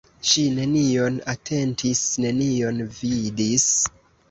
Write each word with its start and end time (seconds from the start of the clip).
Ŝi 0.27 0.45
nenion 0.53 1.19
atentis, 1.35 2.03
nenion 2.27 2.83
vidis. 2.99 3.71